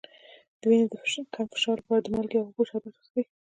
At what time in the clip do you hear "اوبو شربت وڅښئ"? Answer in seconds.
2.47-3.23